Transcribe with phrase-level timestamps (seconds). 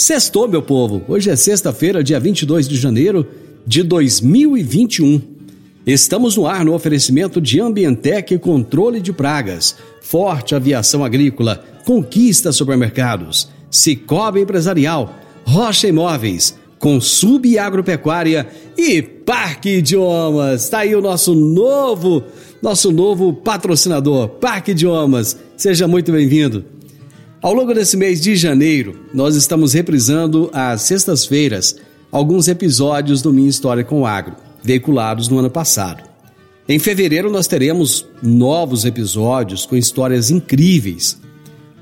[0.00, 1.02] Sextou, meu povo.
[1.06, 3.26] Hoje é sexta-feira, dia 22 de janeiro
[3.66, 5.20] de 2021.
[5.86, 13.50] Estamos no ar no oferecimento de Ambientec Controle de Pragas, Forte Aviação Agrícola, Conquista Supermercados,
[13.70, 20.64] Cicobi Empresarial, Rocha Imóveis, Consub Agropecuária e Parque Idiomas.
[20.64, 22.24] Está aí o nosso novo,
[22.62, 25.36] nosso novo patrocinador, Parque Idiomas.
[25.58, 26.79] Seja muito bem-vindo.
[27.42, 31.74] Ao longo desse mês de janeiro, nós estamos reprisando às sextas-feiras
[32.12, 36.02] alguns episódios do Minha História com o Agro, veiculados no ano passado.
[36.68, 41.18] Em fevereiro nós teremos novos episódios com histórias incríveis.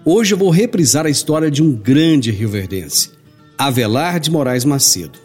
[0.04, 3.10] Hoje eu vou reprisar a história de um grande rioverdense,
[3.58, 5.18] Avelar de Moraes Macedo.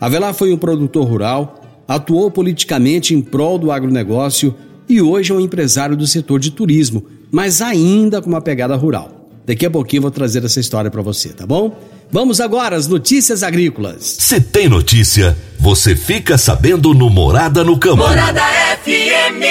[0.00, 4.56] Avelar foi um produtor rural, atuou politicamente em prol do agronegócio
[4.88, 9.21] e hoje é um empresário do setor de turismo, mas ainda com uma pegada rural.
[9.44, 11.76] Daqui a pouquinho eu vou trazer essa história para você, tá bom?
[12.10, 14.16] Vamos agora às notícias agrícolas.
[14.20, 17.96] Se tem notícia, você fica sabendo no Morada no Campo.
[17.96, 18.40] Morada
[18.84, 19.42] FM.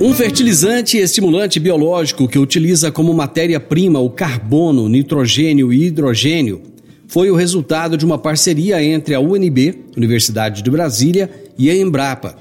[0.00, 6.75] Um fertilizante e estimulante biológico que utiliza como matéria-prima o carbono, nitrogênio e hidrogênio
[7.06, 12.36] foi o resultado de uma parceria entre a UNB, Universidade de Brasília, e a Embrapa.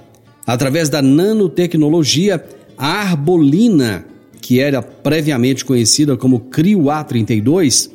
[0.46, 2.44] Através da nanotecnologia,
[2.78, 4.06] a arbolina,
[4.42, 7.90] que era previamente conhecida como CRIO A32,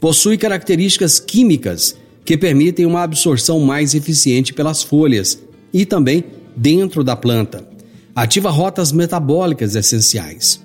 [0.00, 5.38] possui características químicas que permitem uma absorção mais eficiente pelas folhas
[5.72, 6.24] e também
[6.56, 7.72] dentro da planta
[8.14, 10.60] ativa rotas metabólicas essenciais.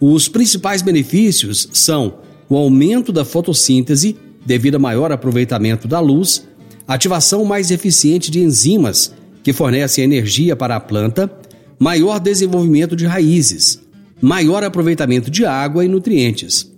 [0.00, 6.46] Os principais benefícios são o aumento da fotossíntese, devido a maior aproveitamento da luz,
[6.86, 9.12] ativação mais eficiente de enzimas,
[9.42, 11.30] que fornecem energia para a planta,
[11.78, 13.80] maior desenvolvimento de raízes,
[14.20, 16.70] maior aproveitamento de água e nutrientes.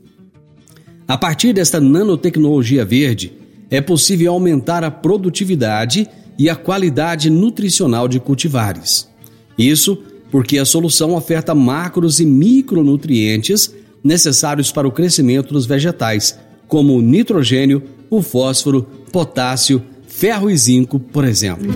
[1.06, 3.32] A partir desta nanotecnologia verde,
[3.70, 9.08] é possível aumentar a produtividade e a qualidade nutricional de cultivares.
[9.56, 13.72] Isso porque a solução oferta macros e micronutrientes
[14.02, 16.38] necessários para o crescimento dos vegetais,
[16.68, 21.66] como o nitrogênio, o fósforo, potássio, ferro e zinco, por exemplo.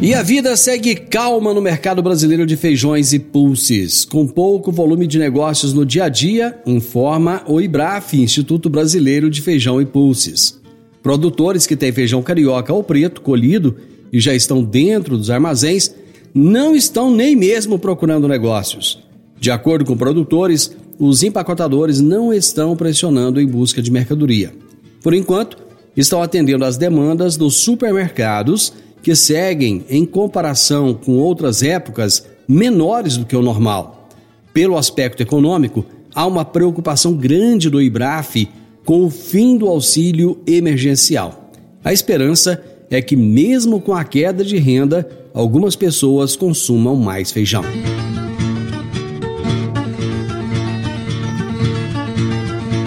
[0.00, 4.04] E a vida segue calma no mercado brasileiro de feijões e pulses.
[4.04, 9.40] Com pouco volume de negócios no dia a dia, informa o IBRAF, Instituto Brasileiro de
[9.40, 10.60] Feijão e Pulses.
[11.02, 13.76] Produtores que têm feijão carioca ou preto colhido
[14.12, 15.94] e já estão dentro dos armazéns
[16.34, 19.02] não estão nem mesmo procurando negócios.
[19.42, 24.54] De acordo com produtores, os empacotadores não estão pressionando em busca de mercadoria.
[25.02, 25.58] Por enquanto,
[25.96, 28.72] estão atendendo às demandas dos supermercados
[29.02, 34.08] que seguem, em comparação com outras épocas, menores do que o normal.
[34.54, 35.84] Pelo aspecto econômico,
[36.14, 38.48] há uma preocupação grande do IBRAF
[38.84, 41.50] com o fim do auxílio emergencial.
[41.82, 47.64] A esperança é que, mesmo com a queda de renda, algumas pessoas consumam mais feijão.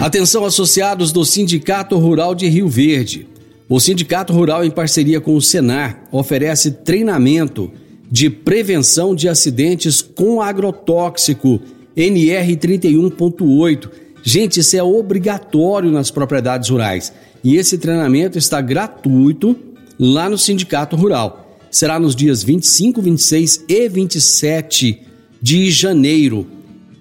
[0.05, 3.27] Atenção, associados do Sindicato Rural de Rio Verde.
[3.67, 7.71] O Sindicato Rural, em parceria com o Senar, oferece treinamento
[8.11, 11.59] de prevenção de acidentes com agrotóxico
[11.97, 13.89] NR31.8
[14.21, 17.11] Gente, isso é obrigatório nas propriedades rurais.
[17.43, 19.57] E esse treinamento está gratuito
[19.97, 21.57] lá no Sindicato Rural.
[21.71, 25.01] Será nos dias 25, 26 e 27
[25.41, 26.45] de janeiro.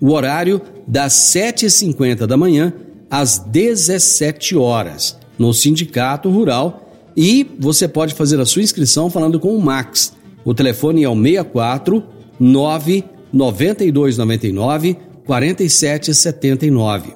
[0.01, 2.73] O horário das 7h50 da manhã
[3.11, 6.81] às 17 horas, no Sindicato Rural,
[7.17, 10.13] E você pode fazer a sua inscrição falando com o Max.
[10.45, 12.03] O telefone é o 64
[12.41, 17.13] 9 9299 4779.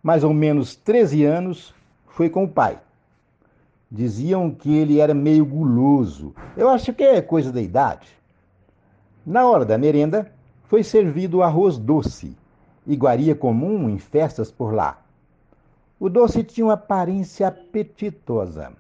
[0.06, 1.74] mais ou menos 13 anos,
[2.06, 2.78] foi com o pai.
[3.90, 6.36] Diziam que ele era meio guloso.
[6.56, 8.08] Eu acho que é coisa da idade.
[9.26, 10.32] Na hora da merenda,
[10.66, 12.38] foi servido arroz doce,
[12.86, 15.02] iguaria comum em festas por lá.
[16.00, 18.74] O doce tinha uma aparência apetitosa.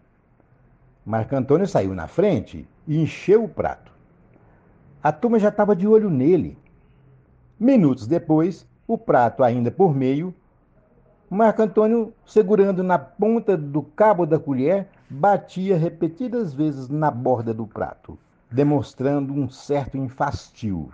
[1.03, 3.91] Marco Antônio saiu na frente e encheu o prato.
[5.05, 6.57] A turma já estava de olho nele.
[7.59, 10.33] Minutos depois, o prato ainda por meio
[11.29, 17.67] Marco Antônio, segurando na ponta do cabo da colher, batia repetidas vezes na borda do
[17.67, 18.17] prato,
[18.49, 20.89] demonstrando um certo infastio.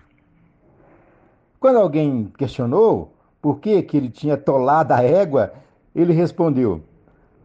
[1.57, 5.53] Quando alguém questionou por que, que ele tinha tolado a égua,
[5.95, 6.81] ele respondeu: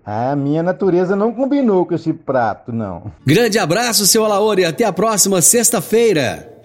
[0.04, 3.12] a minha natureza não combinou com esse prato, não.
[3.24, 6.55] Grande abraço, seu Alaor, e até a próxima sexta-feira.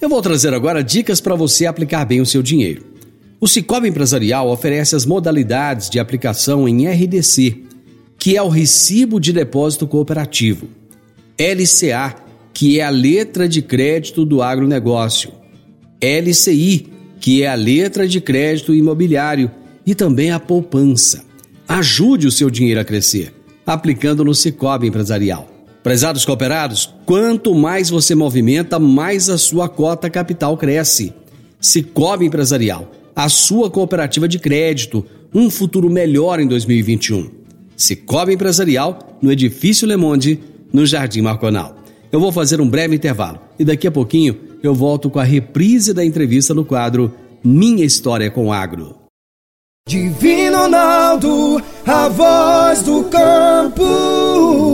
[0.00, 2.84] Eu vou trazer agora dicas para você aplicar bem o seu dinheiro.
[3.40, 7.62] O Cicobi Empresarial oferece as modalidades de aplicação em RDC,
[8.18, 10.68] que é o Recibo de Depósito Cooperativo,
[11.38, 12.16] LCA,
[12.52, 15.32] que é a letra de crédito do agronegócio,
[16.00, 16.88] LCI,
[17.20, 19.50] que é a letra de crédito imobiliário
[19.86, 21.24] e também a poupança.
[21.66, 23.32] Ajude o seu dinheiro a crescer,
[23.66, 25.53] aplicando no Cicobi Empresarial.
[25.84, 31.14] Prezados cooperados, quanto mais você movimenta, mais a sua cota capital cresce.
[31.60, 37.30] Cicobi Empresarial a sua cooperativa de crédito, um futuro melhor em 2021.
[37.76, 40.40] Cicobi Empresarial, no Edifício Le Monde,
[40.72, 41.76] no Jardim Marconal.
[42.10, 45.92] Eu vou fazer um breve intervalo e daqui a pouquinho eu volto com a reprise
[45.92, 47.12] da entrevista no quadro
[47.42, 48.96] Minha História com Agro.
[49.86, 54.73] Divino Ronaldo, a voz do campo.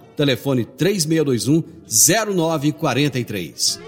[0.15, 3.79] Telefone 3621 0943.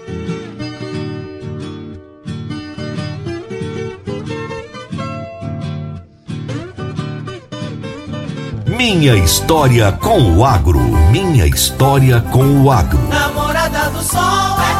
[8.66, 10.78] Minha história com o agro.
[11.10, 12.98] Minha história com o agro.
[13.08, 14.73] Namorada do Sol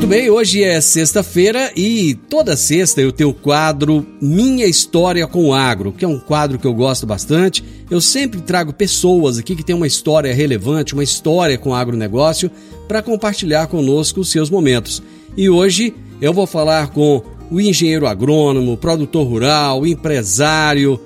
[0.00, 5.44] Muito bem, hoje é sexta-feira e toda sexta eu tenho o quadro Minha História com
[5.44, 7.62] o Agro, que é um quadro que eu gosto bastante.
[7.90, 12.50] Eu sempre trago pessoas aqui que têm uma história relevante, uma história com o agronegócio,
[12.88, 15.02] para compartilhar conosco os seus momentos.
[15.36, 20.98] E hoje eu vou falar com o engenheiro agrônomo, produtor rural, empresário,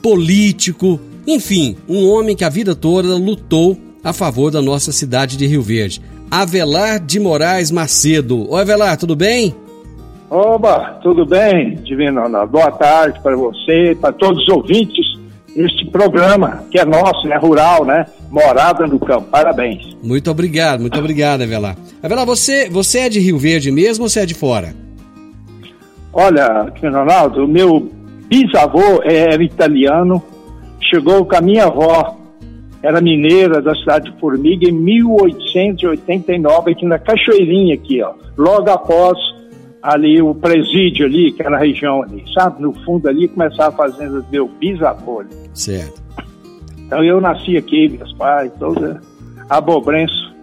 [0.00, 5.46] político, enfim, um homem que a vida toda lutou a favor da nossa cidade de
[5.46, 6.00] Rio Verde.
[6.30, 8.48] Avelar de Moraes Macedo.
[8.52, 9.52] Oi, Avelar, tudo bem?
[10.30, 12.52] Oba, tudo bem, Divino Ronaldo?
[12.52, 15.04] Boa tarde para você, para todos os ouvintes
[15.56, 18.06] deste programa, que é nosso, é rural, né?
[18.30, 19.26] Morada no campo.
[19.28, 19.96] Parabéns.
[20.00, 21.76] Muito obrigado, muito obrigado, Avelar.
[22.00, 24.72] Avelar, você, você é de Rio Verde mesmo ou você é de fora?
[26.12, 27.90] Olha, Divino Ronaldo, o meu
[28.28, 30.22] bisavô era italiano,
[30.80, 32.19] chegou com a minha avó,
[32.82, 39.18] era mineira da cidade de Formiga, em 1889, aqui na Cachoeirinha, aqui, ó, logo após
[39.82, 42.62] ali o presídio ali, que era a região ali, sabe?
[42.62, 45.24] No fundo ali começava a fazenda do meu bisavô.
[45.54, 46.00] Certo.
[46.78, 49.00] Então eu nasci aqui, meus pais, toda
[49.48, 50.34] abobrenço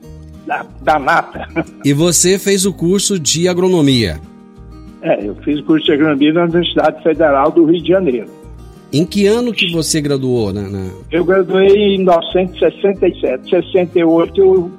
[0.46, 1.48] da, da nata.
[1.86, 4.20] E você fez o curso de agronomia?
[5.02, 8.28] É, eu fiz o curso de agronomia na Universidade Federal do Rio de Janeiro.
[8.92, 10.54] Em que ano que você graduou?
[10.54, 10.90] Na, na...
[11.12, 13.50] Eu graduei em 1967.
[13.50, 14.72] 68 eu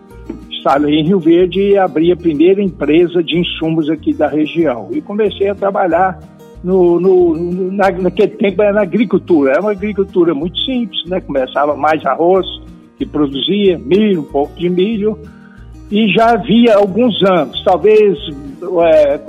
[0.50, 4.88] instalei em Rio Verde e abri a primeira empresa de insumos aqui da região.
[4.92, 6.18] E comecei a trabalhar
[6.62, 9.52] no, no, no na, naquele tempo era na agricultura.
[9.52, 11.20] Era uma agricultura muito simples, né?
[11.20, 12.46] Começava mais arroz,
[12.96, 15.18] que produzia, milho, um pouco de milho.
[15.90, 18.18] E já havia alguns anos, talvez
[18.84, 19.20] é,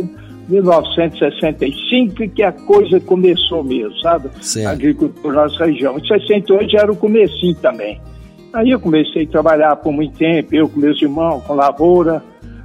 [0.50, 4.30] 1965 que a coisa começou mesmo, sabe?
[4.42, 4.68] Certo.
[4.68, 5.98] A agricultura na nossa região.
[5.98, 8.02] Em 68 já era o comecinho também.
[8.54, 12.24] Aí eu comecei a trabalhar por muito tempo, eu com meus irmãos, com lavoura.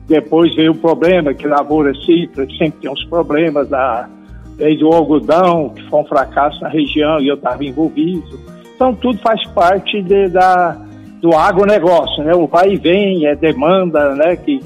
[0.08, 4.08] Depois veio o problema, que lavoura cítrica sempre tem uns problemas, da,
[4.56, 8.38] desde o algodão, que foi um fracasso na região e eu estava envolvido.
[8.74, 10.76] Então tudo faz parte de, da,
[11.20, 12.34] do agronegócio, né?
[12.34, 14.36] O vai e vem, é demanda, né?
[14.36, 14.60] Que,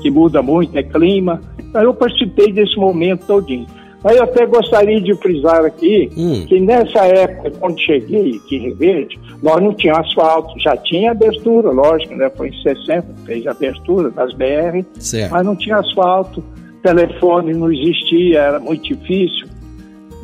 [0.00, 1.40] que muda muito, é clima.
[1.70, 3.66] Então eu participei desse momento todinho.
[4.02, 6.46] Mas eu até gostaria de frisar aqui Hum.
[6.48, 11.10] que nessa época, quando cheguei aqui em Rio Verde, nós não tínhamos asfalto, já tinha
[11.12, 12.30] abertura, lógico, né?
[12.34, 15.30] Foi em 60, fez abertura das BR, Certo.
[15.32, 16.42] mas não tinha asfalto,
[16.82, 19.46] telefone não existia, era muito difícil.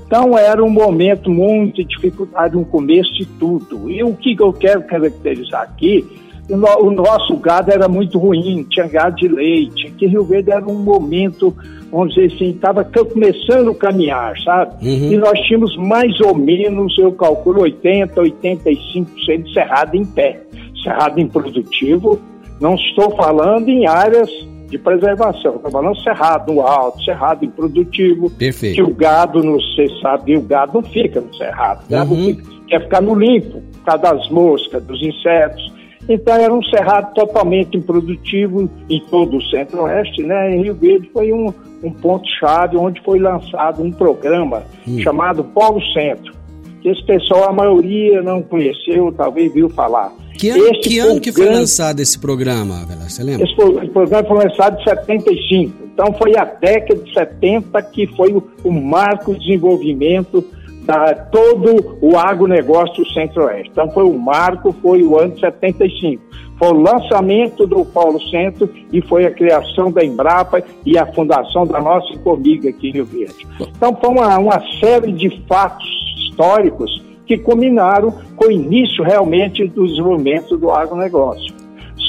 [0.06, 3.90] Então era um momento muito de dificuldade no começo de tudo.
[3.90, 6.02] E o que eu quero caracterizar aqui,
[6.48, 10.78] o nosso gado era muito ruim, tinha gado de leite, que Rio Verde era um
[10.78, 11.54] momento,
[11.90, 14.86] vamos dizer assim, estava começando a caminhar, sabe?
[14.86, 15.12] Uhum.
[15.12, 20.40] E nós tínhamos mais ou menos, eu calculo, 80, 85% de cerrado em pé.
[20.82, 22.20] Cerrado improdutivo,
[22.60, 24.30] não estou falando em áreas
[24.68, 28.82] de preservação, estou falando cerrado no alto, cerrado improdutivo, que Perfeito.
[28.84, 32.24] o gado, não, você sabe, o gado não fica no cerrado, o gado Uhum.
[32.26, 35.72] fica- quer ficar no limpo, por causa das moscas, dos insetos.
[36.08, 40.54] Então era um cerrado totalmente improdutivo em todo o centro-oeste, né?
[40.54, 44.98] Em Rio Verde foi um, um ponto-chave onde foi lançado um programa Hum.
[45.00, 46.32] chamado Polo Centro,
[46.80, 50.12] que esse pessoal, a maioria não conheceu, talvez viu falar.
[50.38, 53.08] Que ano, Esse que, ano que foi lançado esse programa, Avelar?
[53.08, 53.44] Você lembra?
[53.46, 55.72] esse programa foi lançado em 75.
[55.92, 60.44] Então foi a década de 70 que foi o, o marco de desenvolvimento
[60.86, 63.70] da todo o agronegócio Centro-Oeste.
[63.70, 66.22] Então foi o marco, foi o ano de 75.
[66.58, 71.66] Foi o lançamento do Paulo Centro e foi a criação da Embrapa e a fundação
[71.66, 73.46] da nossa Comiga aqui em Rio Verde.
[73.60, 79.86] Então foi uma, uma série de fatos históricos que culminaram com o início realmente do
[79.86, 81.54] desenvolvimento do agronegócio.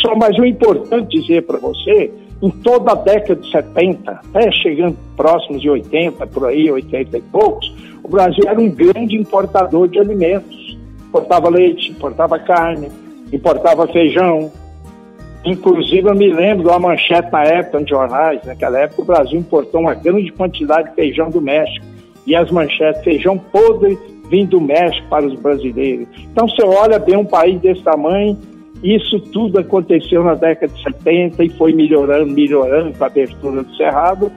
[0.01, 4.95] Só mais o importante dizer para você, em toda a década de 70, até chegando
[5.15, 9.99] próximos de 80, por aí, 80 e poucos, o Brasil era um grande importador de
[9.99, 10.77] alimentos.
[11.07, 12.89] Importava leite, importava carne,
[13.33, 14.51] importava feijão.
[15.43, 19.39] Inclusive, eu me lembro de uma manchete na época, nos jornais, naquela época, o Brasil
[19.39, 21.85] importou uma grande quantidade de feijão do México.
[22.25, 23.97] E as manchetes, feijão podre
[24.29, 26.07] vindo do México para os brasileiros.
[26.31, 28.37] Então, você olha bem um país desse tamanho,
[28.83, 33.75] isso tudo aconteceu na década de 70 e foi melhorando, melhorando com a abertura do
[33.75, 34.31] Cerrado.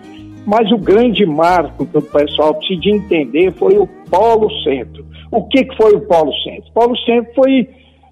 [0.47, 5.05] Mas o grande marco que o pessoal precisa de entender foi o Polo Centro.
[5.31, 6.71] O que, que foi o Polo Centro?
[6.71, 7.69] O Polo Centro foi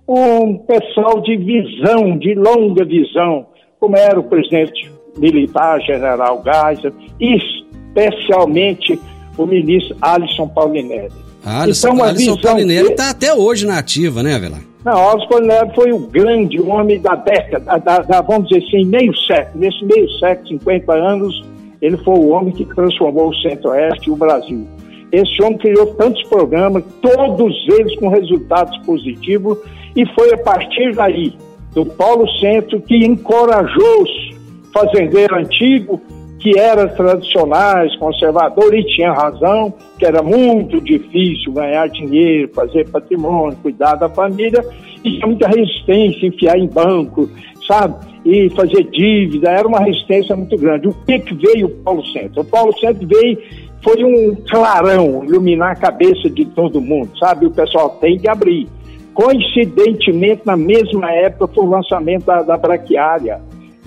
[0.07, 3.47] um pessoal de visão, de longa visão,
[3.81, 8.99] como era o presidente militar, general Geisel, e especialmente
[9.37, 11.13] o ministro Alisson Paulinelli.
[11.45, 14.63] A Alisson, Então, a Alisson visão Paulinelli está até hoje na ativa, né, Avelar?
[14.85, 19.15] Não, Alisson Paulinelli foi o grande homem da década, da, da- vamos dizer assim, meio
[19.17, 19.65] século.
[19.65, 21.45] Nesse meio século, 50 anos,
[21.83, 24.67] ele foi o homem que transformou o Centro-Oeste e o Brasil.
[25.11, 29.59] Esse homem criou tantos programas, todos eles com resultados positivos,
[29.97, 31.33] e foi a partir daí
[31.75, 34.31] do Paulo Centro, que encorajou os
[34.73, 35.99] fazendeiros antigos,
[36.39, 43.59] que eram tradicionais, conservadores, e tinha razão, que era muito difícil ganhar dinheiro, fazer patrimônio,
[43.61, 44.65] cuidar da família,
[45.05, 47.29] e tinha muita resistência, enfiar em banco,
[47.67, 47.95] sabe?
[48.25, 50.89] E fazer dívida, era uma resistência muito grande.
[50.89, 52.43] O que, que veio o Paulo Centro?
[52.43, 53.39] O Paulo Centro veio,
[53.83, 57.47] foi um clarão, iluminar a cabeça de todo mundo, sabe?
[57.47, 58.69] O pessoal tem que abrir.
[59.13, 63.41] Coincidentemente, na mesma época, foi o lançamento da, da braquiária.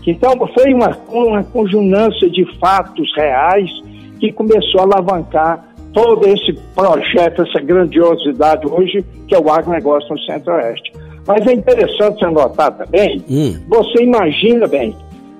[0.06, 3.70] Então, foi uma, uma conjunância de fatos reais
[4.20, 10.20] que começou a alavancar todo esse projeto, essa grandiosidade hoje, que é o agronegócio no
[10.22, 10.94] Centro-Oeste.
[11.28, 13.60] Mas é interessante você notar também, hum.
[13.68, 14.96] você imagina bem,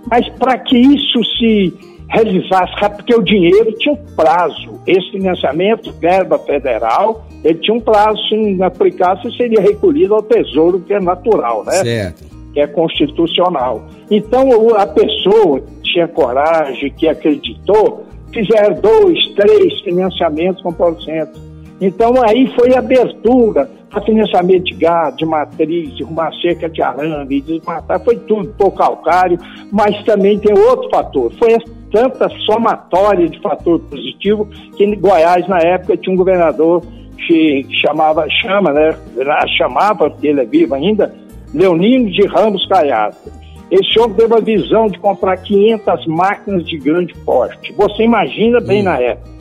[0.10, 1.74] mas para que isso se
[2.10, 4.82] realizasse rápido, porque o dinheiro tinha um prazo.
[4.86, 10.82] Esse financiamento, verba federal, ele tinha um prazo, se não aplicasse, seria recolhido ao tesouro,
[10.82, 11.72] que é natural, né?
[11.72, 12.31] Certo.
[12.54, 13.86] Que é constitucional.
[14.10, 21.40] Então, a pessoa que tinha coragem, que acreditou, fizeram dois, três financiamentos com Paulo Centro.
[21.80, 27.42] Então, aí foi abertura para financiamento de gado, de matriz, de uma cerca de arame,
[27.42, 29.38] desmatar, foi tudo, por calcário,
[29.72, 31.32] mas também tem outro fator.
[31.38, 31.58] Foi
[31.92, 36.84] tanta somatória de fator positivo que em Goiás, na época, tinha um governador
[37.28, 38.96] que chamava, chama, né?
[39.58, 41.14] Chamava, porque ele é vivo ainda,
[41.54, 43.16] Leonino de Ramos Caiado.
[43.70, 47.74] Esse homem teve a visão de comprar 500 máquinas de grande porte.
[47.74, 48.86] Você imagina bem hum.
[48.86, 49.32] na época.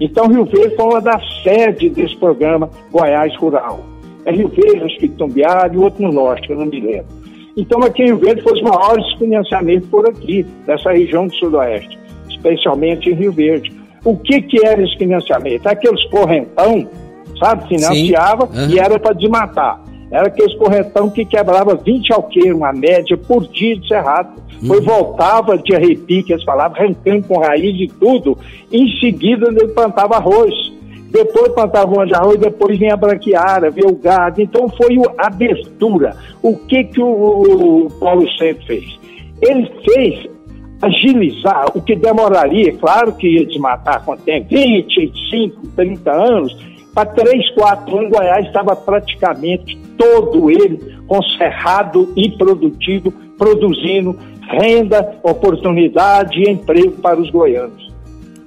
[0.00, 3.80] Então, Rio Verde foi uma das sedes desse programa Goiás Rural.
[4.24, 7.06] É Rio Verde, acho que Tombiado e outro no norte, que eu não me lembro.
[7.56, 11.98] Então, aqui em Rio Verde foi os maiores financiamentos por aqui, nessa região do Sudoeste,
[12.28, 13.72] especialmente em Rio Verde.
[14.04, 15.66] O que, que era esse financiamento?
[15.66, 16.88] Aqueles correntão,
[17.38, 18.70] sabe, financiava uhum.
[18.70, 19.80] e era para desmatar.
[20.12, 24.40] Era aqueles correntão que quebrava 20 alqueiros, uma média, por dia de cerrado.
[24.60, 24.68] Uhum.
[24.68, 28.38] Foi, voltava de arrepio, que eles falavam, arrancando com raiz e tudo.
[28.70, 30.72] Em seguida, ele plantava arroz
[31.12, 34.40] depois plantava um de arroz, depois vinha a branqueara, veio o gado.
[34.40, 36.16] Então foi a abertura.
[36.42, 38.98] O que, que o, o Paulo Centro fez?
[39.42, 40.26] Ele fez
[40.80, 46.56] agilizar o que demoraria, claro que ia desmatar quando tem 20, 25, 30 anos,
[46.94, 54.16] para 3, 4 anos, Goiás estava praticamente todo ele conserrado e produtivo, produzindo
[54.48, 57.90] renda, oportunidade e emprego para os goianos.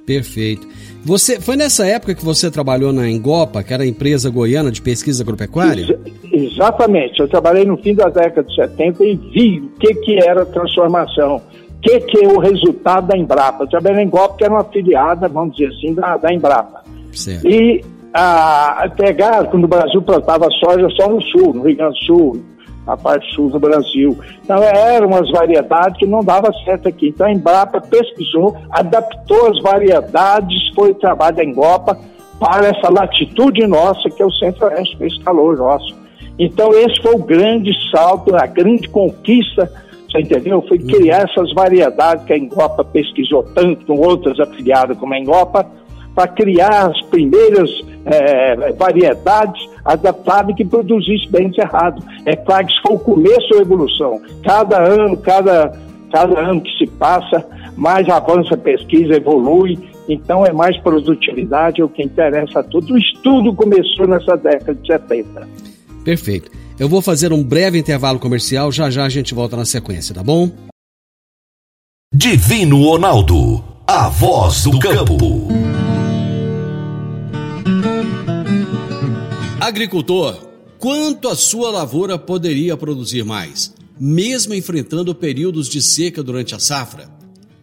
[0.04, 0.68] Perfeito.
[1.04, 4.82] Você foi nessa época que você trabalhou na Engopa, que era a empresa goiana de
[4.82, 5.80] pesquisa agropecuária?
[5.80, 7.20] Ex exatamente.
[7.20, 10.46] Eu trabalhei no fim da década de 70 e vi o que, que era a
[10.46, 13.64] transformação, o que, que é o resultado da Embrapa.
[13.64, 16.82] Eu trabalhei na Engopa, que era uma afiliada, vamos dizer assim, da, da Embrapa.
[17.12, 17.48] Certo.
[17.48, 17.84] E
[18.18, 22.42] a, pegar, quando o Brasil plantava soja só no sul, no Rio Grande do Sul,
[22.86, 24.16] a parte sul do Brasil.
[24.44, 27.08] Então, eram umas variedades que não dava certo aqui.
[27.08, 31.98] Então, a Embrapa pesquisou, adaptou as variedades, foi trabalho da Engopa
[32.38, 35.94] para essa latitude nossa, que é o centro-oeste, é esse calor nosso.
[36.38, 39.70] Então, esse foi o grande salto, a grande conquista,
[40.08, 40.62] você entendeu?
[40.68, 45.66] Foi criar essas variedades que a Engopa pesquisou tanto, com outras afiliadas como a Engopa,
[46.14, 47.70] para criar as primeiras
[48.06, 52.02] é, variedades adaptadas que produzisse bem cerrado.
[52.24, 54.20] É claro que isso foi o começo da evolução.
[54.44, 55.72] Cada ano, cada,
[56.12, 57.44] cada ano que se passa,
[57.76, 62.94] mais avança a pesquisa, evolui, então é mais produtividade, é o que interessa a tudo.
[62.94, 65.48] O estudo começou nessa década de 70.
[66.04, 66.50] Perfeito.
[66.78, 70.22] Eu vou fazer um breve intervalo comercial, já já a gente volta na sequência, tá
[70.22, 70.50] bom?
[72.14, 75.65] Divino Ronaldo, a voz do campo.
[79.66, 80.48] Agricultor,
[80.78, 87.10] quanto a sua lavoura poderia produzir mais, mesmo enfrentando períodos de seca durante a safra?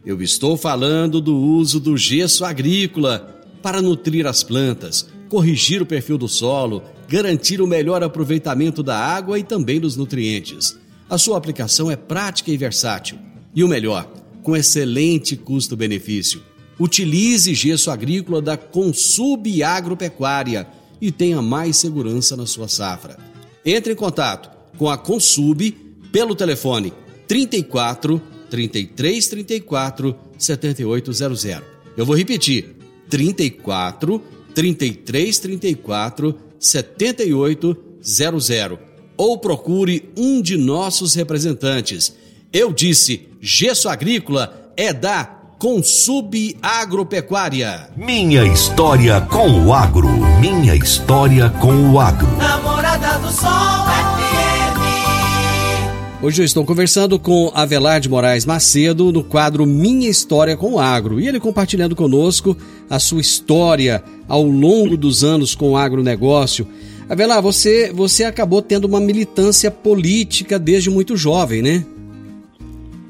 [0.05, 6.17] Eu estou falando do uso do gesso agrícola para nutrir as plantas, corrigir o perfil
[6.17, 10.77] do solo, garantir o melhor aproveitamento da água e também dos nutrientes.
[11.09, 13.17] A sua aplicação é prática e versátil.
[13.55, 14.11] E o melhor,
[14.43, 16.43] com excelente custo-benefício.
[16.77, 20.67] Utilize gesso agrícola da Consub Agropecuária
[21.03, 23.17] e tenha mais segurança na sua safra.
[23.65, 25.71] Entre em contato com a Consub
[26.13, 26.93] pelo telefone
[27.27, 31.61] 34 33 34 7800.
[31.97, 32.77] Eu vou repetir:
[33.09, 34.21] 34
[34.55, 38.79] 33 34 7800
[39.17, 42.15] ou procure um de nossos representantes.
[42.53, 47.87] Eu disse: gesso agrícola é da com Subagropecuária.
[47.95, 50.09] Minha história com o agro.
[50.41, 52.27] Minha história com o agro.
[52.35, 54.81] Namorada do Sol FM.
[56.21, 60.79] Hoje eu estou conversando com Avelar de Moraes Macedo no quadro Minha História com o
[60.79, 62.57] Agro e ele compartilhando conosco
[62.89, 66.67] a sua história ao longo dos anos com o agronegócio.
[67.07, 71.85] Avelar, você, você acabou tendo uma militância política desde muito jovem, né?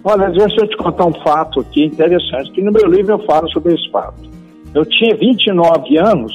[0.04, 3.50] Olha, deixa eu te contar um fato aqui interessante, que no meu livro eu falo
[3.50, 4.30] sobre esse fato.
[4.74, 6.34] Eu tinha 29 anos,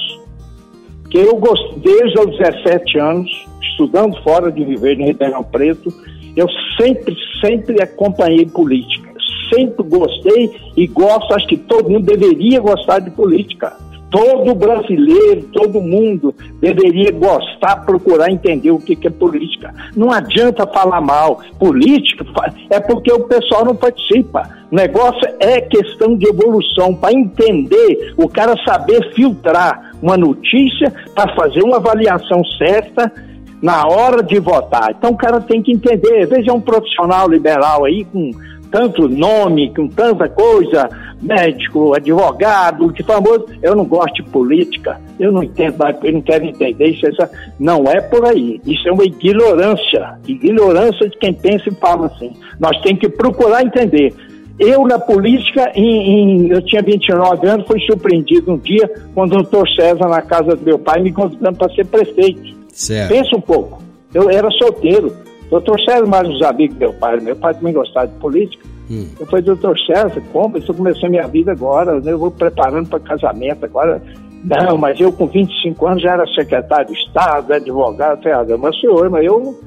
[1.11, 1.38] que eu
[1.76, 5.92] desde os 17 anos, estudando fora de viver em Ribeirão Preto,
[6.35, 6.46] eu
[6.81, 9.09] sempre, sempre acompanhei política.
[9.52, 13.76] Sempre gostei e gosto, acho que todo mundo deveria gostar de política.
[14.11, 19.75] Todo brasileiro, todo mundo deveria gostar, procurar entender o que, que é política.
[19.94, 21.40] Não adianta falar mal.
[21.59, 22.25] Política
[22.71, 24.49] é porque o pessoal não participa.
[24.71, 31.35] O negócio é questão de evolução, para entender, o cara saber filtrar uma notícia para
[31.35, 33.12] fazer uma avaliação certa
[33.61, 34.94] na hora de votar.
[34.97, 36.27] Então o cara tem que entender.
[36.27, 38.31] Veja um profissional liberal aí com
[38.70, 40.88] tanto nome, com tanta coisa,
[41.20, 43.46] médico, advogado, que famoso.
[43.62, 47.07] Eu não gosto de política, eu não entendo, eu não quero entender isso.
[47.07, 48.61] Essa, não é por aí.
[48.66, 50.18] Isso é uma ignorância.
[50.26, 52.33] Ignorância de quem pensa e fala assim.
[52.59, 54.14] Nós temos que procurar entender.
[54.59, 59.42] Eu, na política, em, em, eu tinha 29 anos, fui surpreendido um dia quando o
[59.42, 62.57] doutor César, na casa do meu pai, me convidando para ser prefeito.
[62.72, 63.09] Certo.
[63.09, 63.81] Pensa um pouco.
[64.12, 65.14] Eu era solteiro.
[65.51, 67.19] Doutor César, mais os amigos do meu pai.
[67.21, 68.65] Meu pai também gostava de política.
[68.91, 69.07] Hum.
[69.19, 70.57] Eu falei, doutor César, como?
[70.57, 72.13] Eu estou começando minha vida agora, né?
[72.13, 74.03] eu vou preparando para casamento agora.
[74.45, 78.23] Não, mas eu com 25 anos já era secretário de Estado, advogado.
[78.23, 79.59] Falei, ah, mas senhor, mas eu,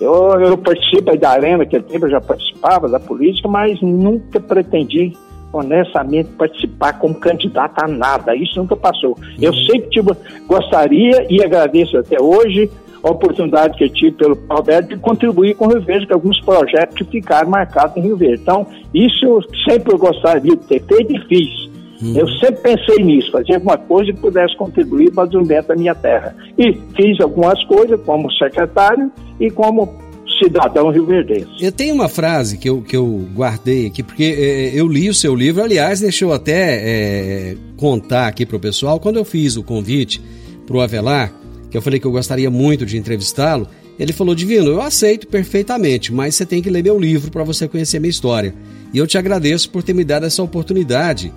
[0.00, 5.12] eu, eu participo da Arena, que tempo eu já participava da política, mas nunca pretendi
[5.52, 8.34] honestamente participar como candidato a nada.
[8.34, 9.16] Isso nunca passou.
[9.40, 9.58] Eu uhum.
[9.58, 10.10] sempre tive,
[10.46, 12.70] gostaria e agradeço até hoje
[13.06, 16.40] a oportunidade que eu tive pelo Alberto de contribuir com o Rio Verde, com alguns
[16.40, 18.42] projetos que ficaram marcados em Rio Verde.
[18.42, 21.66] Então, isso eu sempre gostaria de ter feito e fiz.
[22.14, 25.94] Eu sempre pensei nisso, fazer alguma coisa que pudesse contribuir para o desenvolvimento da minha
[25.94, 26.36] terra.
[26.58, 29.94] E fiz algumas coisas como secretário e como
[30.42, 31.48] cidadão rio-verdense.
[31.60, 35.14] Eu tenho uma frase que eu, que eu guardei aqui, porque é, eu li o
[35.14, 39.56] seu livro, aliás, deixa eu até é, contar aqui para o pessoal, quando eu fiz
[39.56, 40.20] o convite
[40.66, 41.32] para o Avelar,
[41.70, 46.12] que eu falei que eu gostaria muito de entrevistá-lo, ele falou, Divino, eu aceito perfeitamente,
[46.12, 48.54] mas você tem que ler meu livro para você conhecer minha história.
[48.92, 51.32] E eu te agradeço por ter me dado essa oportunidade,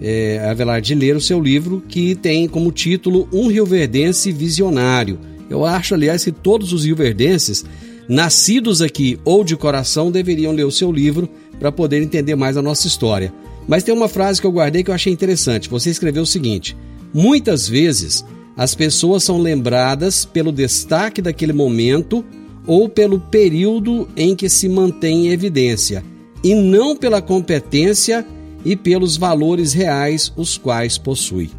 [0.00, 5.18] é, Avelar, de ler o seu livro, que tem como título Um Rio Verdense Visionário.
[5.48, 7.64] Eu acho, aliás, que todos os rioverdenses
[8.08, 12.62] nascidos aqui ou de coração deveriam ler o seu livro para poder entender mais a
[12.62, 13.32] nossa história.
[13.68, 15.68] Mas tem uma frase que eu guardei que eu achei interessante.
[15.68, 16.76] Você escreveu o seguinte:
[17.14, 18.24] Muitas vezes
[18.56, 22.24] as pessoas são lembradas pelo destaque daquele momento
[22.66, 26.02] ou pelo período em que se mantém em evidência,
[26.44, 28.26] e não pela competência
[28.64, 31.50] e pelos valores reais os quais possui.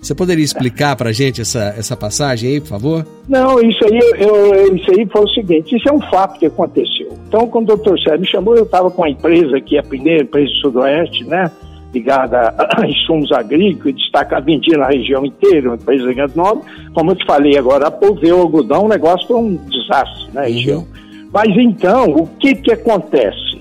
[0.00, 3.06] Você poderia explicar para a gente essa, essa passagem aí, por favor?
[3.28, 7.08] Não, isso aí, eu, isso aí foi o seguinte, isso é um fato que aconteceu.
[7.26, 10.22] Então, quando o doutor Sérgio me chamou, eu estava com a empresa aqui, a primeira
[10.22, 11.50] empresa do Sudoeste, né,
[11.96, 16.62] ligada a insumos agrícolas, destaca, vendia na região inteira, uma empresa de grande nome.
[16.94, 20.80] Como eu te falei agora, veio o algodão, o negócio foi um desastre na região.
[20.80, 21.30] Uhum.
[21.32, 23.56] Mas então, o que que acontece?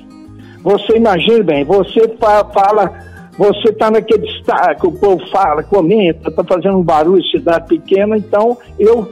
[0.62, 2.92] Você imagina bem, você fala
[3.38, 8.58] você está naquele destaque, o povo fala, comenta, está fazendo um barulho, cidade pequena, então
[8.80, 9.12] eu,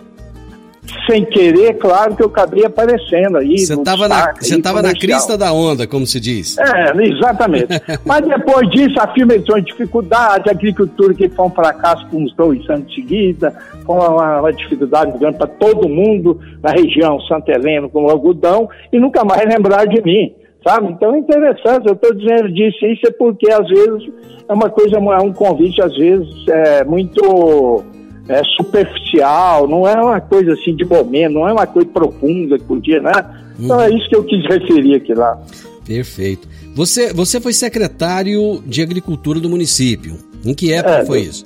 [1.09, 3.57] sem querer, claro que eu acabei aparecendo aí.
[3.59, 6.57] Você estava na, você tava na crista da onda, como se diz.
[6.57, 7.67] É, exatamente.
[8.05, 12.17] Mas depois disso, a firma entrou em dificuldade, a agricultura que foi um fracasso por
[12.17, 17.19] uns dois anos de seguida, foi uma, uma dificuldade grande para todo mundo na região
[17.21, 20.93] Santa Helena com o algodão, e nunca mais lembraram de mim sabe?
[20.93, 24.09] Então é interessante, eu estou dizendo disso, isso é porque às vezes
[24.47, 27.83] é uma coisa, é um convite às vezes é muito
[28.27, 32.65] é, superficial, não é uma coisa assim de momento, não é uma coisa profunda que
[32.65, 33.11] podia, né?
[33.59, 35.39] Então é isso que eu quis referir aqui lá.
[35.85, 36.47] Perfeito.
[36.75, 40.17] Você, você foi secretário de Agricultura do município.
[40.45, 41.45] Em que época é, foi isso?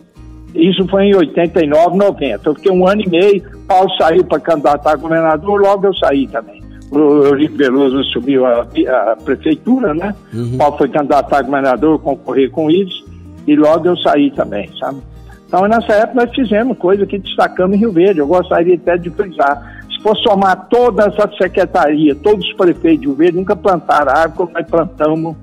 [0.56, 2.50] Isso foi em 89, 90.
[2.50, 6.28] Eu fiquei um ano e meio, Paulo saiu para candidatar a governador, logo eu saí
[6.28, 10.16] também o Eurico Veloso assumiu a, a, prefeitura, né?
[10.34, 10.58] Uhum.
[10.58, 13.06] Paulo foi candidato a governador, concorrer com isso,
[13.46, 15.02] e logo eu saí também, sabe?
[15.48, 18.20] Então, nessa época, nós fizemos coisa que destacamos em Rio Verde.
[18.20, 19.82] Eu gostaria até de frisar.
[19.90, 24.38] Se for somar todas as secretarias, todos os prefeitos de Rio Verde nunca plantaram árvore
[24.38, 25.36] como nós plantamos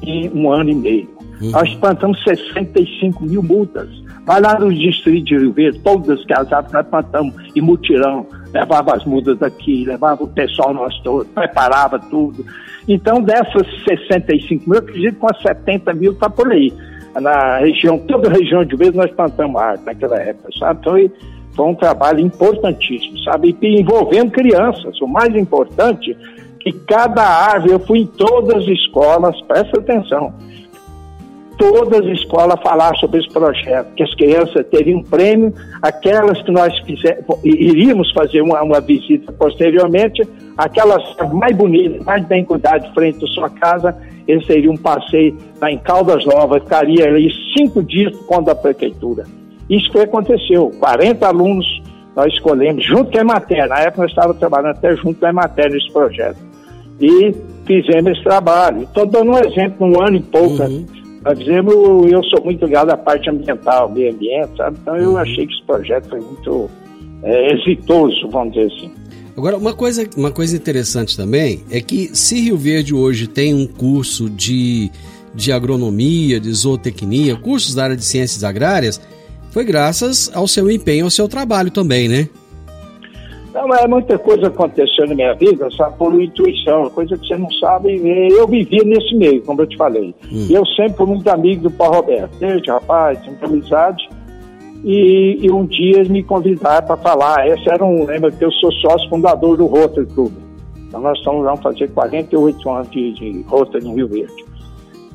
[0.00, 1.08] em um ano e meio.
[1.40, 1.50] Uhum.
[1.50, 3.88] Nós plantamos 65 mil multas.
[4.24, 8.94] Vai lá no distrito de Rio Verde, todas as árvores nós plantamos em mutirão, levava
[8.94, 12.46] as mudas daqui, levava o pessoal nós todos, preparava tudo.
[12.86, 16.72] Então, dessas 65 mil, eu acredito que umas 70 mil está por aí.
[17.20, 20.80] Na região, toda a região de Verde nós plantamos árvore naquela época, sabe?
[20.80, 20.94] Então,
[21.54, 23.56] foi um trabalho importantíssimo, sabe?
[23.60, 25.00] E envolvendo crianças.
[25.00, 26.16] O mais importante
[26.60, 30.32] que cada árvore, eu fui em todas as escolas, presta atenção,
[31.58, 36.50] todas as escolas falaram sobre esse projeto, que as crianças teriam um prêmio, aquelas que
[36.50, 36.72] nós
[37.44, 40.22] iríamos fazer uma, uma visita posteriormente,
[40.56, 45.70] aquelas mais bonitas, mais bem cuidadas, frente à sua casa, eles teriam um passeio lá
[45.70, 49.24] em Caldas Novas, ficaria ali cinco dias por conta da prefeitura.
[49.68, 51.82] Isso foi aconteceu, 40 alunos
[52.14, 55.30] nós escolhemos, junto com a Emater, na época nós estávamos trabalhando até junto com a
[55.30, 56.38] Emater nesse projeto.
[57.00, 57.34] E
[57.66, 58.82] fizemos esse trabalho.
[58.82, 60.62] Estou dando um exemplo, um ano e pouco.
[60.62, 60.86] Uhum.
[61.24, 61.74] Nós fizemos,
[62.10, 64.76] eu sou muito ligado à parte ambiental, meio ambiente, sabe?
[64.82, 65.16] Então eu uhum.
[65.16, 66.70] achei que esse projeto foi muito
[67.22, 68.92] é, exitoso, vamos dizer assim.
[69.36, 73.66] Agora, uma coisa, uma coisa interessante também é que se Rio Verde hoje tem um
[73.66, 74.90] curso de,
[75.34, 79.00] de agronomia, de zootecnia, cursos da área de ciências agrárias,
[79.50, 82.28] foi graças ao seu empenho, ao seu trabalho também, né?
[83.54, 87.50] Não, mas muita coisa aconteceu na minha vida, sabe, por intuição, coisa que você não
[87.52, 88.00] sabe.
[88.30, 90.14] Eu vivia nesse meio, como eu te falei.
[90.32, 90.46] Hum.
[90.50, 94.08] Eu sempre fui muito amigo do Paulo Roberto, desde rapaz, muita amizade.
[94.84, 97.46] E, e, um dia me convidaram para falar.
[97.46, 100.32] Esse era um, lembra que eu sou sócio fundador do Rotary Club.
[100.88, 104.44] Então nós estamos vamos fazer 48 anos de, de Rotary em Rio Verde.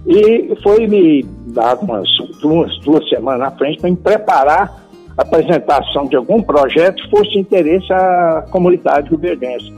[0.06, 2.08] E foi me dado umas
[2.42, 7.32] duas, duas semanas na frente para me preparar a apresentação de algum projeto que fosse
[7.32, 9.74] de interesse à comunidade ribeirense.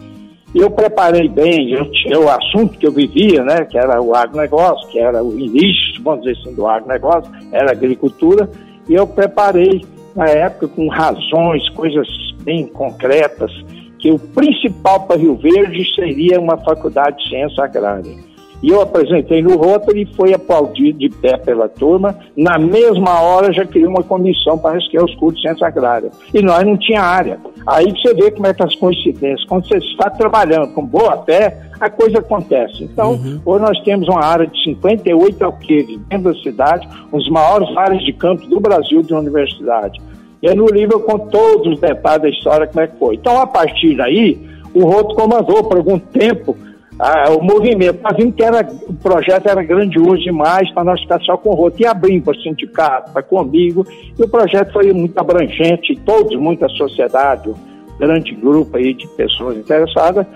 [0.53, 4.99] Eu preparei bem eu, o assunto que eu vivia, né, que era o agronegócio, que
[4.99, 8.49] era o início, vamos dizer assim, do agronegócio, era agricultura,
[8.89, 12.07] e eu preparei, na época, com razões, coisas
[12.41, 13.51] bem concretas,
[13.99, 18.28] que o principal para Rio Verde seria uma faculdade de ciência agrária.
[18.61, 22.15] E eu apresentei no Rotary e foi aplaudido de pé pela turma.
[22.35, 26.09] Na mesma hora já criou uma comissão para resgatar os cursos de ciência agrária.
[26.33, 27.39] E nós não tinha área.
[27.65, 29.45] Aí você vê como é que as coincidências.
[29.45, 32.83] Quando você está trabalhando com boa fé, a coisa acontece.
[32.83, 33.41] Então, uhum.
[33.45, 38.11] hoje nós temos uma área de 58 alqueires dentro da cidade, os maiores áreas de
[38.11, 40.01] campo do Brasil de universidade.
[40.41, 43.15] E no livro eu conto todos os detalhes da história, como é que foi.
[43.15, 44.39] Então, a partir daí,
[44.73, 46.55] o Roto comandou por algum tempo
[46.99, 48.01] ah, o movimento.
[48.03, 51.55] Nós vimos que era, o projeto era grandioso demais para nós ficar só com o
[51.55, 51.81] roto.
[51.81, 53.87] E abrimos para o sindicato, para comigo.
[54.17, 57.55] E o projeto foi muito abrangente, todos, muita sociedade, um
[57.97, 60.27] grande grupo aí de pessoas interessadas.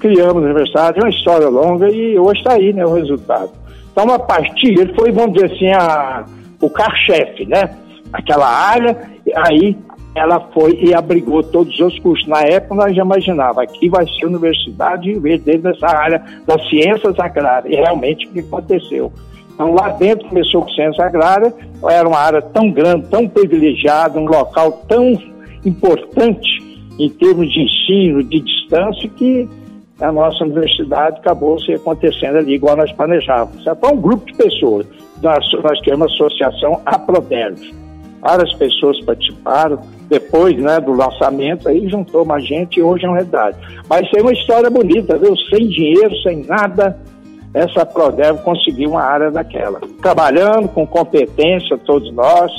[0.00, 3.50] Criamos a universidade, é uma história longa e hoje está aí né, o resultado.
[3.92, 6.24] Então, a partir, ele foi, vamos dizer assim, a,
[6.60, 7.76] o carro-chefe, né?
[8.12, 8.96] Aquela área,
[9.34, 9.76] aí
[10.18, 12.26] ela foi e abrigou todos os cursos.
[12.26, 17.72] Na época, nós já imaginava, aqui vai ser universidade dentro dessa área das ciências agrárias.
[17.72, 19.12] E realmente o que aconteceu.
[19.54, 21.52] Então, lá dentro começou com ciência agrária,
[21.90, 25.12] era uma área tão grande, tão privilegiada, um local tão
[25.64, 26.48] importante
[26.98, 29.48] em termos de ensino, de distância, que
[30.00, 33.64] a nossa universidade acabou se acontecendo ali igual nós planejávamos.
[33.64, 34.86] Foi um grupo de pessoas.
[35.22, 37.87] Nós, nós temos associação Aproderv.
[38.20, 43.16] Várias pessoas participaram, depois né, do lançamento, aí juntou mais gente e hoje é uma
[43.16, 43.56] realidade.
[43.88, 45.36] Mas foi uma história bonita, viu?
[45.50, 46.98] Sem dinheiro, sem nada,
[47.54, 49.80] essa Prodev conseguiu uma área daquela.
[50.02, 52.50] Trabalhando com competência, todos nós,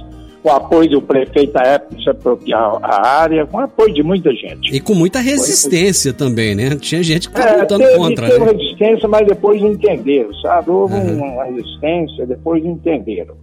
[0.41, 4.01] com o apoio do prefeito da época se apropriar a área, com o apoio de
[4.01, 4.73] muita gente.
[4.73, 6.27] E com muita resistência foi...
[6.27, 6.75] também, né?
[6.77, 8.27] Tinha gente que estava é, lutando teve, contra.
[8.29, 8.51] Teve né?
[8.51, 10.69] resistência, mas depois entenderam, sabe?
[10.69, 11.33] Houve uhum.
[11.33, 13.35] uma resistência, depois entenderam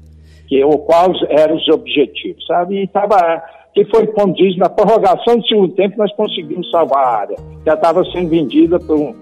[0.46, 2.76] que, ou quais eram os objetivos, sabe?
[2.76, 3.42] E estava
[3.76, 7.36] que foi, como diz, na prorrogação do segundo tempo, nós conseguimos salvar a área.
[7.66, 9.14] Já estava sendo vendida por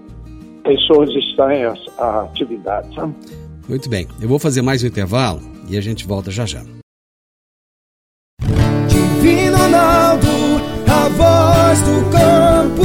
[0.63, 2.95] pessoas estranhas à atividade.
[2.95, 3.13] Sabe?
[3.67, 4.07] Muito bem.
[4.21, 6.61] Eu vou fazer mais um intervalo e a gente volta já já.
[8.87, 10.27] Divino Ronaldo,
[10.87, 12.84] a voz do campo.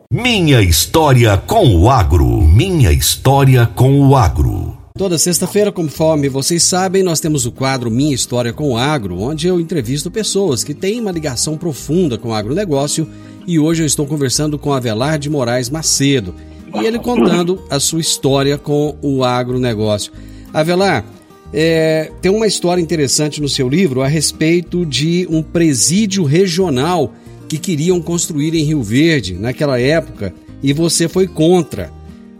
[0.13, 2.41] Minha história com o agro.
[2.41, 4.77] Minha história com o agro.
[4.97, 9.47] Toda sexta-feira, conforme vocês sabem, nós temos o quadro Minha História com o Agro, onde
[9.47, 13.07] eu entrevisto pessoas que têm uma ligação profunda com o agronegócio
[13.47, 16.35] e hoje eu estou conversando com Avelar de Moraes Macedo
[16.75, 20.11] e ele contando a sua história com o agronegócio.
[20.53, 21.05] Avelar,
[21.53, 27.13] é, tem uma história interessante no seu livro a respeito de um presídio regional
[27.51, 30.33] que queriam construir em Rio Verde naquela época
[30.63, 31.89] e você foi contra.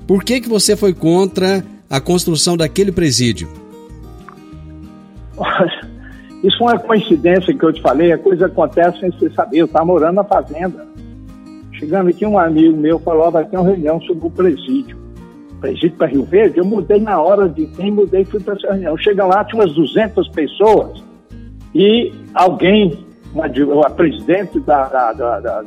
[0.07, 3.49] Por que, que você foi contra a construção daquele presídio?
[6.41, 9.57] Isso é uma coincidência que eu te falei, a coisa acontece sem você saber.
[9.57, 10.87] Eu estava morando na fazenda.
[11.73, 14.97] Chegando aqui, um amigo meu falou: vai ter uma reunião sobre o presídio.
[15.59, 18.95] Presídio para Rio Verde, eu mudei na hora de quem mudei fui para essa reunião.
[18.95, 21.03] Chega lá, tinha umas 200 pessoas
[21.75, 25.63] e alguém, uma, uma presidente da, da, da, da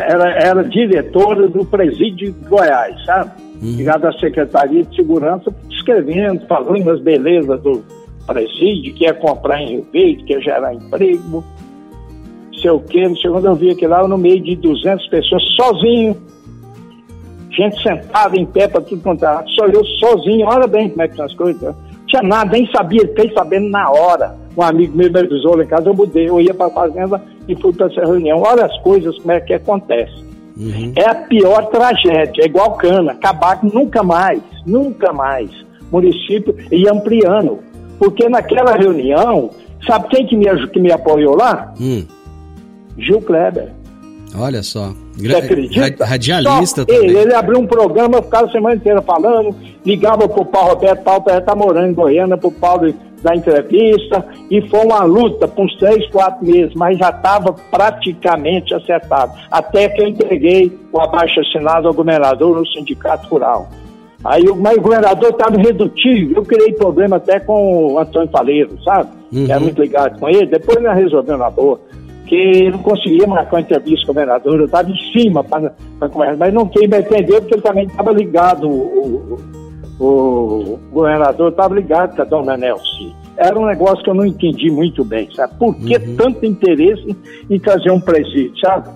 [0.00, 3.30] era, era diretora do presídio de Goiás, sabe?
[3.60, 3.76] Uhum.
[3.76, 7.82] Ligada à Secretaria de Segurança, escrevendo, falando das belezas do
[8.26, 11.44] presídio, que ia comprar em Rio Verde, que ia gerar emprego,
[12.62, 15.42] sei o quê, não sei quando eu vi aquilo lá, no meio de 200 pessoas,
[15.56, 16.16] sozinho,
[17.50, 21.08] gente sentada em pé para tudo quanto é só eu sozinho, olha bem como é
[21.08, 21.74] que são as coisas, não
[22.12, 25.66] tinha nada, nem sabia, fiquei sabendo na hora, um amigo meu me avisou lá em
[25.66, 28.78] casa, eu mudei, eu ia para a fazenda e fui para essa reunião, olha as
[28.82, 30.22] coisas, como é que acontece.
[30.56, 30.92] Uhum.
[30.94, 35.50] É a pior tragédia, é igual cana, acabar nunca mais, nunca mais.
[35.90, 37.58] Município e ampliando.
[37.98, 39.50] Porque naquela reunião,
[39.86, 41.72] sabe quem que me, que me apoiou lá?
[41.80, 42.04] Hum.
[42.98, 43.70] Gil Kleber.
[44.34, 44.92] Olha só.
[45.14, 46.04] Você acredita?
[46.04, 47.04] Radialista só também.
[47.04, 51.20] Ele, ele abriu um programa, ficava a semana inteira falando, ligava pro Paulo Roberto, Paulo
[51.20, 52.92] Roberto tá morando em Goiânia, pro Paulo
[53.22, 58.74] da entrevista, e foi uma luta por uns três, quatro meses, mas já estava praticamente
[58.74, 59.32] acertado.
[59.50, 63.68] Até que eu entreguei o abaixo assinado ao governador no Sindicato Rural.
[64.24, 68.76] Aí o, mas o governador estava redutivo, eu criei problema até com o Antônio Faleiro,
[68.84, 69.10] sabe?
[69.32, 69.46] Uhum.
[69.48, 71.80] Era muito ligado com ele, depois nós resolvemos na boa.
[72.32, 76.38] Que não conseguia marcar uma entrevista com o governador, eu estava em cima para conversar,
[76.38, 79.38] mas não quis me entender porque ele também estava ligado, o,
[80.00, 83.12] o, o governador estava ligado com a dona Nelson.
[83.36, 85.52] Era um negócio que eu não entendi muito bem, sabe?
[85.58, 86.16] Por que uhum.
[86.16, 87.14] tanto interesse
[87.50, 88.88] em trazer um presídio, sabe?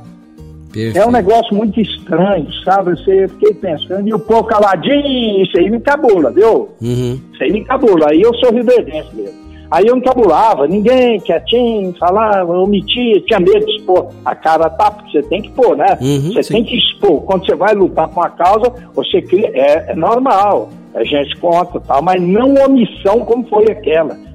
[0.73, 0.99] Perfeito.
[0.99, 2.93] É um negócio muito estranho, sabe?
[2.93, 6.71] Você fiquei pensando, e o povo caladinho, isso aí me cabula, viu?
[6.81, 7.21] Uhum.
[7.35, 8.11] Isso aí me cabula.
[8.11, 9.46] Aí eu sou riverdense mesmo.
[9.71, 14.11] Aí eu não cabulava, ninguém quietinho, falava, omitia, tinha medo de expor.
[14.25, 15.99] A cara tá, porque você tem que pôr, né?
[16.01, 16.55] Uhum, você sim.
[16.55, 17.23] tem que expor.
[17.23, 19.51] Quando você vai lutar com uma causa, você cria.
[19.55, 24.27] É, é normal, a gente conta tal, mas não omissão como foi aquela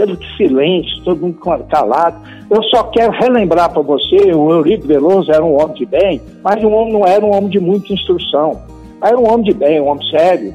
[0.00, 2.20] aquele silêncio, todo mundo calado.
[2.48, 6.62] Eu só quero relembrar para você, o Eurico Veloso era um homem de bem, mas
[6.64, 8.60] um homem não era um homem de muita instrução.
[9.02, 10.54] Era um homem de bem, um homem sério.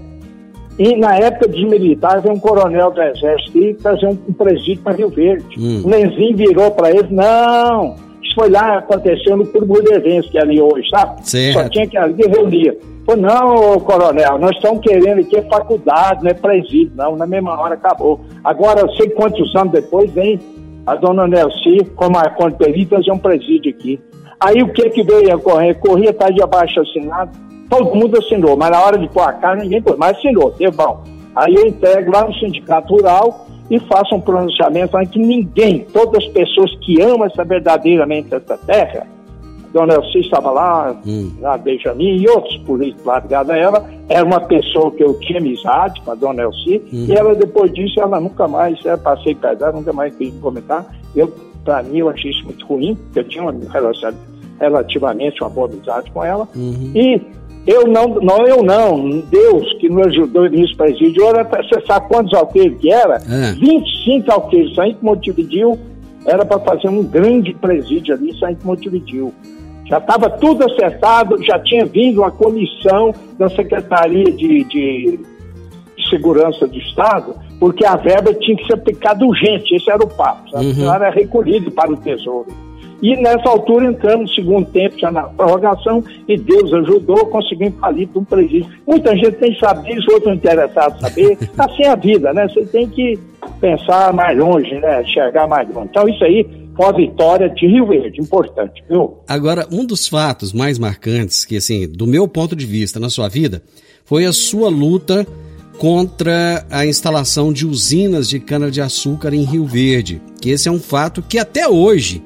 [0.77, 4.81] E na época dos militares, veio um coronel do exército e trazer um, um presídio
[4.83, 5.45] para Rio Verde.
[5.57, 5.81] Hum.
[5.85, 10.41] O Lenzinho virou para ele, não, isso foi lá acontecendo no Clube Burdevense, que é
[10.41, 11.27] ali hoje, sabe?
[11.29, 11.53] Certo.
[11.53, 12.77] Só tinha que ali reunia.
[13.05, 17.75] Falei, não, coronel, nós estamos querendo aqui faculdade, não é presídio, não, na mesma hora
[17.75, 18.19] acabou.
[18.43, 20.39] Agora, sei quantos anos depois vem
[20.88, 23.99] a dona Nelci, como a conta perita, fazer um presídio aqui.
[24.39, 25.75] Aí o que que veio a correr?
[25.75, 27.31] Corria, tá de abaixo assinado,
[27.69, 30.71] todo mundo assinou, mas na hora de pôr a cara, ninguém pôs, mas assinou, deu
[30.71, 31.04] bom.
[31.36, 36.23] Aí eu entrego lá no Sindicato Rural e faço um pronunciamento falando que ninguém, todas
[36.23, 39.08] as pessoas que amam essa verdadeiramente essa terra,
[39.75, 41.34] Dona Elci estava lá, Hum.
[41.43, 43.86] a Benjamin e outros políticos lá ligados a ela.
[44.08, 46.82] Era uma pessoa que eu tinha amizade com a Dona Elci.
[46.93, 47.06] Uhum.
[47.10, 50.86] E ela, depois disso, ela nunca mais, eu passei para ela, nunca mais quis comentar.
[51.13, 51.28] Eu,
[51.65, 54.13] para mim, eu achei isso muito ruim, porque eu tinha uma relação,
[54.62, 56.47] relativamente uma boa amizade com ela.
[56.56, 56.91] Uhum.
[56.95, 57.21] E
[57.67, 62.34] eu não, não, eu não, Deus que nos ajudou nisso presídio, era, você sabe quantos
[62.34, 63.16] alqueires que era?
[63.16, 63.53] É.
[63.53, 65.78] 25 alqueires, em Montevidil,
[66.26, 69.34] era para fazer um grande presídio ali, em Montevidil.
[69.86, 75.20] Já estava tudo acertado, já tinha vindo uma comissão da Secretaria de, de
[76.09, 80.49] Segurança do Estado, porque a verba tinha que ser aplicada urgente, esse era o papo,
[80.49, 80.68] sabe?
[80.68, 80.86] Uhum.
[80.86, 82.64] Não era recolhido para o Tesouro.
[83.02, 88.08] E nessa altura entramos no segundo tempo, já na prorrogação, e Deus ajudou, conseguimos falir
[88.08, 88.68] de um presídio.
[88.88, 91.38] Muita gente tem que saber isso, outros interessados em saber.
[91.58, 92.48] Assim é a vida, né?
[92.48, 93.20] Você tem que
[93.60, 95.02] pensar mais longe, né?
[95.02, 95.88] Enxergar mais longe.
[95.89, 99.18] Então isso aí foi uma vitória de Rio Verde, importante, viu?
[99.28, 103.30] Agora, um dos fatos mais marcantes que, assim, do meu ponto de vista na sua
[103.30, 103.62] vida,
[104.04, 105.26] foi a sua luta
[105.78, 110.22] contra a instalação de usinas de cana-de-açúcar em Rio Verde.
[110.41, 112.22] Que esse é um fato que até hoje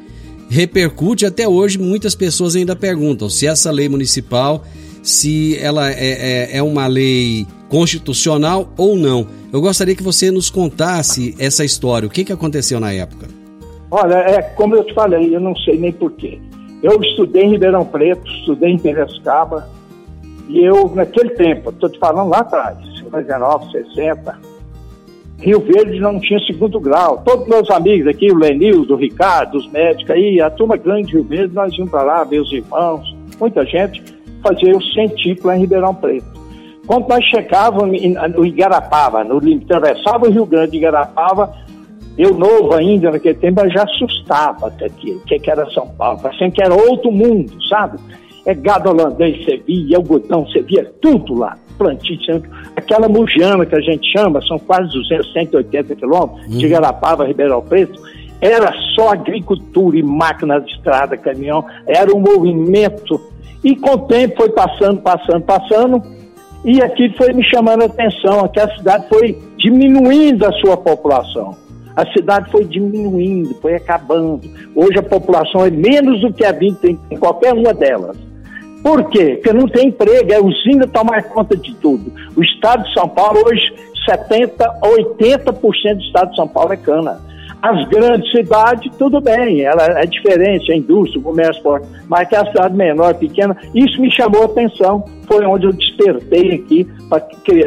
[0.49, 4.63] repercute, até hoje muitas pessoas ainda perguntam se essa lei municipal
[5.01, 9.27] se ela é, é, é uma lei constitucional ou não.
[9.51, 12.07] Eu gostaria que você nos contasse essa história.
[12.07, 13.27] O que, que aconteceu na época?
[13.91, 16.39] Olha, é como eu te falei, eu não sei nem porquê.
[16.83, 19.69] Eu estudei em Ribeirão Preto, estudei em Piracicaba,
[20.47, 24.39] e eu, naquele tempo, estou te falando lá atrás, 59, 60,
[25.41, 27.21] Rio Verde não tinha segundo grau.
[27.25, 31.13] Todos meus amigos aqui, o Lenildo, o Ricardo, os médicos aí, a turma grande de
[31.13, 34.03] Rio Verde, nós íamos para lá, meus irmãos, muita gente,
[34.43, 36.27] fazia o científico lá em Ribeirão Preto.
[36.85, 38.01] Quando nós chegávamos
[38.35, 41.53] no Igarapava, no, atravessava o Rio Grande de Igarapava,
[42.17, 45.87] eu novo ainda naquele tempo, eu já assustava até aquilo, o que, que era São
[45.87, 47.97] Paulo, parecendo que era outro mundo, sabe?
[48.49, 52.17] É gado holandês, você via, algodão, você via tudo lá, plantio,
[52.75, 56.57] aquela mujana que a gente chama, são quase 200, 180 quilômetros, uhum.
[56.57, 58.01] de Garapava, Ribeirão Preto,
[58.41, 63.21] era só agricultura e máquinas de estrada, caminhão, era um movimento.
[63.63, 66.01] E com o tempo foi passando, passando, passando,
[66.65, 71.55] e aquilo foi me chamando a atenção, que a cidade foi diminuindo a sua população.
[71.95, 74.41] A cidade foi diminuindo, foi acabando.
[74.73, 76.73] Hoje a população é menos do que havia
[77.11, 78.28] em qualquer uma delas.
[78.83, 79.35] Por quê?
[79.41, 82.11] Porque não tem emprego, a usina toma conta de tudo.
[82.35, 83.73] O estado de São Paulo, hoje,
[84.09, 84.51] 70%,
[84.81, 87.19] 80% do estado de São Paulo é cana.
[87.61, 92.35] As grandes cidades, tudo bem, ela é diferente, a indústria, o comércio forte, mas que
[92.35, 95.03] a cidade menor, pequena, isso me chamou a atenção.
[95.27, 97.21] Foi onde eu despertei aqui para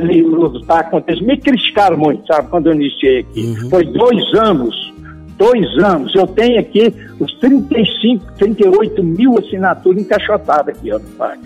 [0.09, 1.23] lutar contra isso.
[1.23, 3.41] Me criticaram muito, sabe, quando eu iniciei aqui.
[3.41, 3.69] Uhum.
[3.69, 4.95] Foi dois anos,
[5.43, 6.15] dois anos.
[6.15, 11.43] Eu tenho aqui os 35, 38 mil assinaturas encaixotadas aqui, ó, no parque.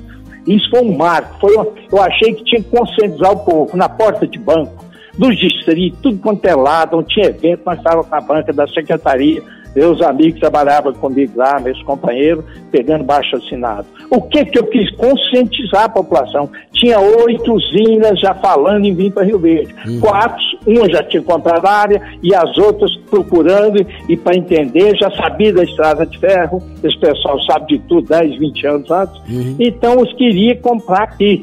[0.47, 1.41] Isso foi um marco.
[1.41, 4.85] Foi uma, eu achei que tinha que conscientizar o povo na porta de banco
[5.19, 9.43] dos distritos, tudo quanto é lado, onde tinha evento, nós estávamos na banca da secretaria,
[9.77, 13.87] meus amigos trabalhavam comigo lá, meus companheiros, pegando baixo assinado.
[14.11, 14.91] O que que eu quis?
[14.97, 16.49] Conscientizar a população.
[16.73, 19.75] Tinha oito usinas já falando em vir para Rio Verde.
[19.87, 20.01] Uhum.
[20.01, 25.11] Quatro, uma já tinha comprado a área e as outras procurando e para entender, já
[25.11, 29.17] sabia da estrada de ferro, esse pessoal sabe de tudo, 10, 20 anos antes.
[29.29, 29.57] Uhum.
[29.61, 31.43] Então, os queria comprar aqui.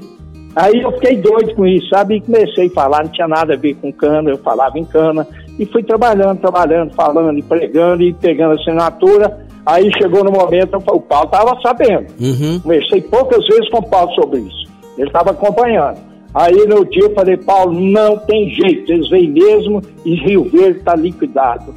[0.56, 2.16] Aí eu fiquei doido com isso, sabe?
[2.16, 5.28] E comecei a falar, não tinha nada a ver com cana, eu falava em cana.
[5.60, 9.46] E fui trabalhando, trabalhando, falando, pregando e pegando assinatura.
[9.66, 12.08] Aí chegou no momento, o Paulo estava sabendo.
[12.20, 12.60] Uhum.
[12.60, 14.72] Conversei poucas vezes com o Paulo sobre isso.
[14.98, 16.00] Ele estava acompanhando.
[16.34, 20.80] Aí no dia eu falei, Paulo, não tem jeito, eles vêm mesmo e Rio Verde
[20.80, 21.74] está liquidado.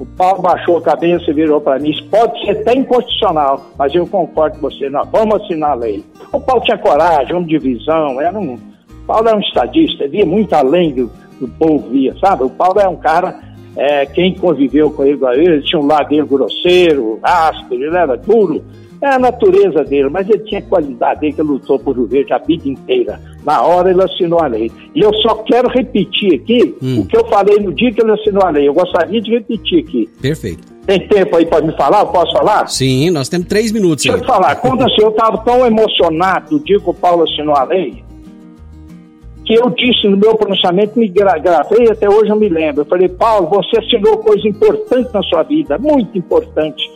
[0.00, 1.90] O Paulo baixou a cabeça e virou para mim.
[1.90, 4.88] Isso pode ser até inconstitucional, mas eu concordo com você.
[4.88, 6.02] Não, vamos assinar a lei.
[6.32, 8.20] O Paulo tinha coragem, homem de visão.
[8.20, 11.10] Era um, o Paulo era um estadista, via muito além do,
[11.40, 12.44] do povo via, sabe?
[12.44, 13.40] O Paulo é um cara,
[13.76, 18.62] é, quem conviveu com ele, ele tinha um lado dele grosseiro, áspero, ele era duro.
[19.02, 22.38] É a natureza dele, mas ele tinha qualidade dele que lutou por Rio Verde a
[22.38, 23.18] vida inteira.
[23.42, 24.70] Na hora ele assinou a lei.
[24.94, 27.00] E eu só quero repetir aqui hum.
[27.00, 28.68] o que eu falei no dia que ele assinou a lei.
[28.68, 30.06] Eu gostaria de repetir aqui.
[30.20, 30.70] Perfeito.
[30.86, 32.00] Tem tempo aí para me falar?
[32.00, 32.68] Eu posso falar?
[32.68, 34.04] Sim, nós temos três minutos.
[34.04, 34.22] Deixa aí.
[34.22, 34.56] eu falar.
[34.56, 38.04] Quando assim, eu estava tão emocionado no dia que o Paulo assinou a lei,
[39.50, 42.82] que eu disse no meu pronunciamento, me gravei, até hoje eu me lembro.
[42.82, 46.88] Eu falei, Paulo, você assinou coisa importante na sua vida, muito importante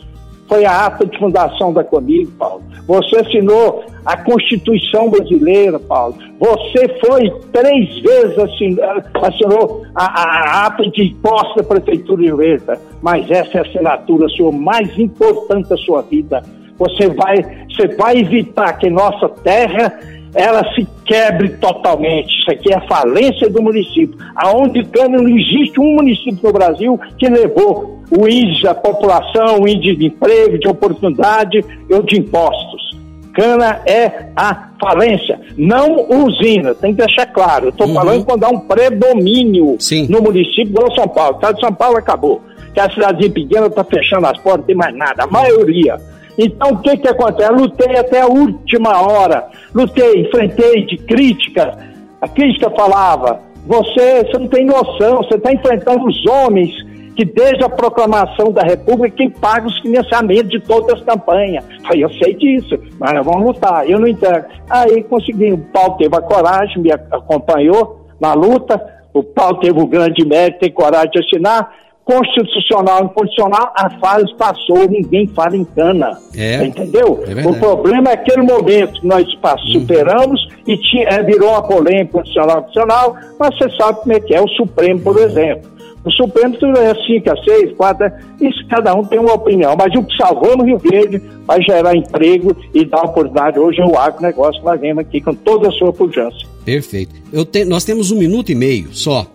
[0.47, 2.61] foi a ata de fundação da Comigo, Paulo.
[2.87, 6.15] Você assinou a Constituição Brasileira, Paulo.
[6.39, 8.85] Você foi três vezes assinou,
[9.23, 12.79] assinou a, a, ata de posse da Prefeitura de Verde.
[13.01, 16.43] Mas essa é a assinatura sua mais importante da sua vida.
[16.77, 17.37] Você vai,
[17.67, 19.97] você vai evitar que nossa terra
[20.35, 22.27] ela se quebre totalmente.
[22.41, 24.17] Isso aqui é a falência do município.
[24.35, 29.67] Aonde cana não existe um município no Brasil que levou o índice da população, o
[29.67, 32.93] índice de emprego, de oportunidade ou de impostos.
[33.33, 37.65] Cana é a falência, não usina, tem que deixar claro.
[37.65, 37.93] Eu estou uhum.
[37.93, 40.07] falando quando há um predomínio Sim.
[40.09, 41.33] no município de São Paulo.
[41.33, 42.41] O estado de São Paulo acabou.
[42.73, 45.23] Que a cidadezinha pequena está fechando as portas, não tem mais nada.
[45.23, 45.97] A maioria
[46.37, 47.49] então, o que que acontece?
[47.49, 49.47] Eu lutei até a última hora.
[49.73, 51.77] Lutei, enfrentei de crítica.
[52.21, 56.71] A crítica falava: você, você não tem noção, você está enfrentando os homens
[57.15, 61.63] que desde a proclamação da República quem paga os financiamentos de todas as campanhas.
[61.85, 63.89] Aí eu sei disso, mas nós vamos lutar.
[63.89, 64.43] Eu não entendo.
[64.69, 65.53] Aí consegui.
[65.53, 68.93] O Paulo teve a coragem, me acompanhou na luta.
[69.13, 71.71] O Paulo teve o grande mérito, tem coragem de assinar
[72.05, 76.11] constitucional e inconstitucional, a fase passou, ninguém fala em cana.
[76.35, 77.23] É, entendeu?
[77.27, 79.27] É o problema é aquele momento que nós
[79.73, 80.51] superamos uhum.
[80.67, 82.35] e tinha, é, virou uma polêmica constitucional
[82.75, 85.75] constitucional, mas você sabe como é que é o Supremo, por exemplo.
[86.03, 90.03] O Supremo é 5 a 6, 4, isso cada um tem uma opinião, mas o
[90.03, 94.61] que salvou no Rio Verde vai gerar emprego e dar oportunidade hoje é o agronegócio
[94.61, 96.37] que nós vemos aqui com toda a sua pujança.
[96.63, 97.15] Perfeito.
[97.51, 99.25] Te, nós temos um minuto e meio só,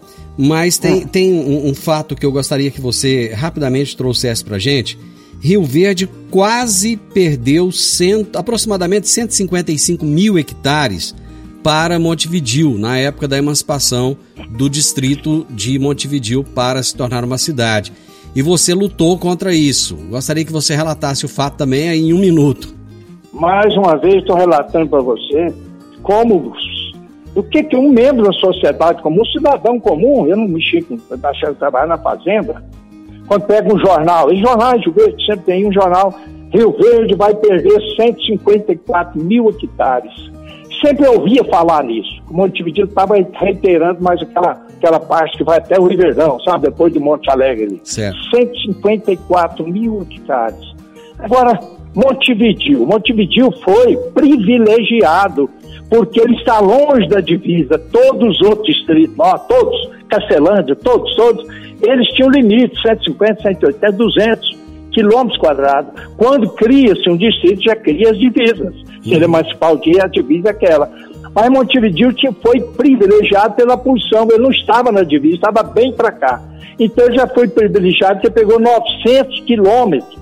[0.40, 1.06] mas tem, hum.
[1.06, 4.98] tem um, um, fato que eu gostaria que você rapidamente trouxesse para gente.
[5.38, 11.14] Rio Verde quase perdeu cento, aproximadamente 155 mil hectares
[11.62, 14.16] para Montevidil, na época da emancipação
[14.50, 17.92] do distrito de Montevidil para se tornar uma cidade.
[18.34, 19.94] E você lutou contra isso.
[20.08, 22.74] Gostaria que você relatasse o fato também em um minuto.
[23.32, 25.52] Mais uma vez, estou relatando para você
[26.02, 26.52] como
[27.34, 30.96] o que, que um membro da sociedade comum, um cidadão comum, eu não mexi com
[30.96, 32.62] eu trabalhar na fazenda,
[33.26, 36.12] quando pega um jornal, e jornais Rio Verde sempre tem um jornal,
[36.52, 40.30] Rio Verde vai perder 154 mil hectares
[40.84, 42.20] sempre ouvia falar nisso.
[42.28, 46.68] O Montevideo estava reiterando mais aquela, aquela parte que vai até o Riverdão, sabe?
[46.68, 47.80] Depois de Monte Alegre.
[47.84, 48.18] Certo.
[48.34, 50.74] 154 mil hectares.
[51.18, 51.58] Agora,
[51.94, 52.86] Montevideo.
[52.86, 55.50] Montevideo foi privilegiado
[55.90, 57.76] porque ele está longe da divisa.
[57.90, 61.44] Todos os outros distritos, ó, todos, Castelândia, todos, todos,
[61.82, 64.58] eles tinham limite, 150, 180, 200
[64.92, 65.92] quilômetros quadrados.
[66.16, 68.74] Quando cria-se um distrito, já cria as divisas.
[69.02, 70.90] Se ele emancipar o dia, a divisa é aquela.
[71.34, 72.12] Mas Montevideo
[72.42, 76.42] foi privilegiado pela posição, ele não estava na divisa, estava bem para cá.
[76.78, 80.20] Então ele já foi privilegiado, porque pegou 900 quilômetros.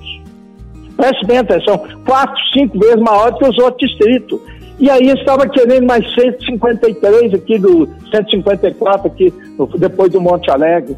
[0.96, 4.40] Preste bem atenção, quatro, cinco vezes maior que os outros distritos.
[4.78, 9.34] E aí estava querendo mais 153 aqui do 154 aqui
[9.76, 10.96] depois do Monte Alegre.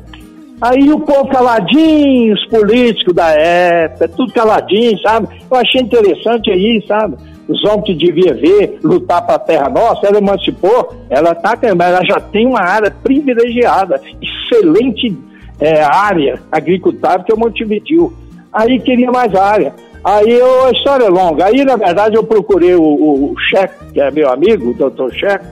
[0.60, 5.28] Aí o povo caladinho, os políticos da época, tudo caladinho, sabe?
[5.50, 7.16] Eu achei interessante aí, sabe?
[7.48, 12.04] Os homens que devia ver, lutar para a terra nossa, ela emancipou, ela tá, ela
[12.04, 15.16] já tem uma área privilegiada, excelente
[15.58, 18.12] é, área agricultável que é o Montevideo.
[18.52, 19.72] Aí queria mais área.
[20.02, 21.46] Aí eu, a história é longa.
[21.46, 25.44] Aí, na verdade, eu procurei o, o, Cheque, que é meu amigo, o doutor Cheque,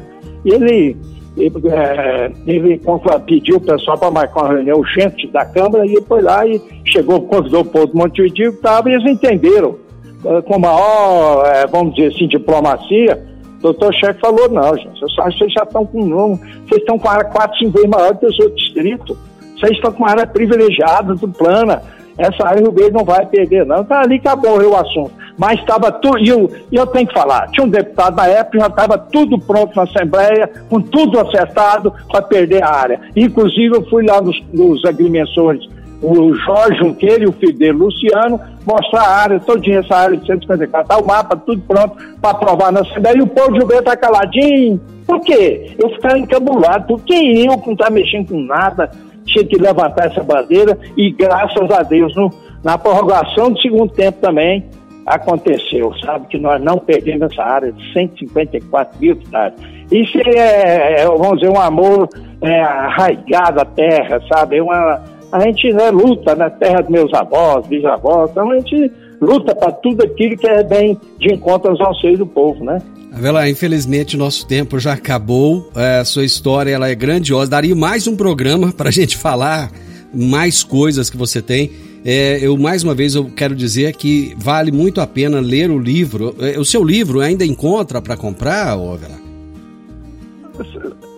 [0.44, 0.96] e ele
[1.36, 2.80] ele, é, ele
[3.24, 7.20] pediu o pessoal para marcar uma reunião urgente da Câmara e foi lá e chegou,
[7.22, 9.76] convidou o povo do que estava e eles entenderam.
[10.24, 13.24] É, com maior, é, vamos dizer assim, diplomacia,
[13.58, 17.12] o doutor Chefe falou, não, gente, vocês já estão com um, vocês estão com a
[17.12, 19.16] área 4, 5 vezes maior que os outros distritos.
[19.58, 21.82] Vocês estão com a área privilegiada do plana.
[22.18, 23.80] Essa área Verde não vai perder, não.
[23.80, 27.64] Então ali acabou o assunto mas estava tudo, e eu, eu tenho que falar, tinha
[27.64, 32.62] um deputado na época, já estava tudo pronto na Assembleia, com tudo acertado para perder
[32.62, 33.00] a área.
[33.14, 35.64] Inclusive, eu fui lá nos, nos agrimensores,
[36.02, 40.26] o Jorge Junqueira e o filho dele, Luciano, mostrar a área, todinha essa área de
[40.26, 43.90] 154, tá o mapa, tudo pronto para aprovar na Assembleia, e o povo de Gilberto
[43.90, 44.80] está caladinho.
[45.06, 45.74] Por quê?
[45.78, 48.90] Eu ficava encabulado, porque eu, que não está mexendo com nada,
[49.28, 52.30] tinha que levantar essa bandeira, e graças a Deus, no,
[52.64, 54.64] na prorrogação do segundo tempo também,
[55.06, 56.26] aconteceu, sabe?
[56.26, 59.58] Que nós não perdemos essa área de 154 mil hectares.
[59.90, 62.08] Isso é, é, vamos dizer, um amor
[62.42, 64.58] é, arraigado à terra, sabe?
[64.58, 65.02] É uma,
[65.32, 69.72] a gente né, luta na terra dos meus avós, bisavós, então a gente luta para
[69.72, 72.78] tudo aquilo que é bem de encontro aos anseios do povo, né?
[73.18, 75.72] Avela, infelizmente nosso tempo já acabou.
[75.74, 77.50] É, sua história ela é grandiosa.
[77.50, 79.72] Daria mais um programa para a gente falar
[80.14, 81.72] mais coisas que você tem.
[82.04, 85.80] É, eu mais uma vez eu quero dizer que vale muito a pena ler o
[85.80, 86.36] livro.
[86.38, 89.27] É, o seu livro ainda encontra para comprar, Ovela?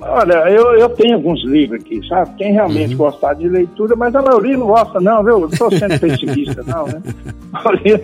[0.00, 2.30] Olha, eu, eu tenho alguns livros aqui, sabe?
[2.38, 2.98] Quem realmente uhum.
[2.98, 5.34] gostar de leitura, mas a maioria não gosta, não, viu?
[5.34, 7.02] Eu não estou sendo pessimista, não, né?
[7.52, 8.00] A maioria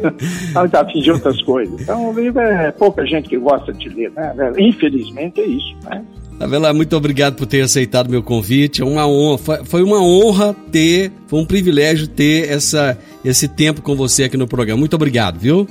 [0.64, 1.80] está afim de outras coisas.
[1.80, 4.34] Então, o livro é pouca gente que gosta de ler, né?
[4.59, 6.05] Infelizmente é isso, né?
[6.38, 8.82] Avela, muito obrigado por ter aceitado meu convite.
[8.82, 13.94] É uma honra, foi uma honra ter, foi um privilégio ter essa, esse tempo com
[13.94, 14.78] você aqui no programa.
[14.78, 15.66] Muito obrigado, viu?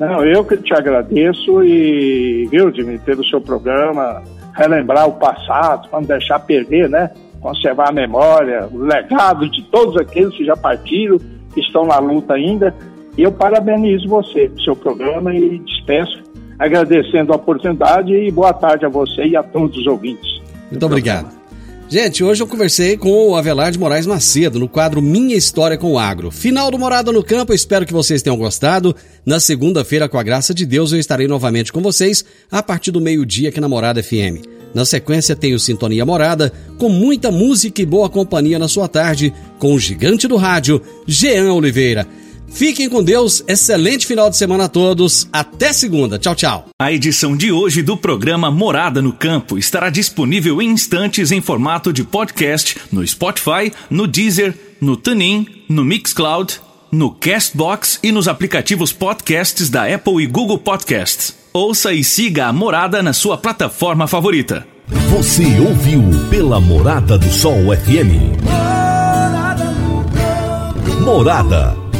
[0.00, 4.22] Não, eu que te agradeço e, viu, Jimmy, pelo seu programa,
[4.54, 7.10] relembrar o passado, não deixar perder, né?
[7.40, 11.18] Conservar a memória, o legado de todos aqueles que já partiram,
[11.52, 12.74] que estão na luta ainda.
[13.16, 16.22] E eu parabenizo você pelo seu programa e despeço
[16.58, 20.40] agradecendo a oportunidade e boa tarde a você e a todos os ouvintes.
[20.70, 21.39] Muito obrigado.
[21.92, 25.90] Gente, hoje eu conversei com o Avelar de Moraes Macedo no quadro Minha História com
[25.90, 26.30] o Agro.
[26.30, 28.94] Final do Morada no Campo, espero que vocês tenham gostado.
[29.26, 33.00] Na segunda-feira, com a graça de Deus, eu estarei novamente com vocês a partir do
[33.00, 34.38] meio-dia aqui na Morada FM.
[34.72, 39.74] Na sequência, tenho Sintonia Morada, com muita música e boa companhia na sua tarde, com
[39.74, 42.06] o gigante do rádio, Jean Oliveira.
[42.50, 45.28] Fiquem com Deus, excelente final de semana a todos.
[45.32, 46.18] Até segunda.
[46.18, 46.66] Tchau, tchau.
[46.78, 51.92] A edição de hoje do programa Morada no Campo estará disponível em instantes em formato
[51.92, 58.92] de podcast no Spotify, no Deezer, no TuneIn, no Mixcloud, no Castbox e nos aplicativos
[58.92, 61.34] podcasts da Apple e Google Podcasts.
[61.52, 64.66] Ouça e siga a Morada na sua plataforma favorita.
[65.10, 68.38] Você ouviu pela Morada do Sol FM.
[71.04, 71.89] Morada.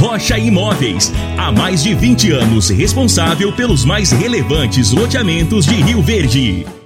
[0.00, 1.12] Rocha Imóveis.
[1.36, 6.79] Há mais de 20 anos responsável pelos mais relevantes loteamentos de Rio Verde.